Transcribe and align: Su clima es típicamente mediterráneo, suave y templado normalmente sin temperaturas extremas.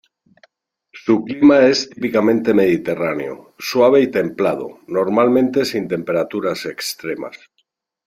Su 0.93 1.23
clima 1.23 1.59
es 1.67 1.87
típicamente 1.87 2.55
mediterráneo, 2.55 3.53
suave 3.59 4.01
y 4.01 4.07
templado 4.09 4.79
normalmente 4.87 5.63
sin 5.63 5.87
temperaturas 5.87 6.65
extremas. 6.65 7.37